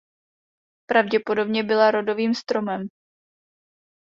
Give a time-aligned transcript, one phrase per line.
[0.89, 2.87] Pravděpodobně byla rodovým stromem.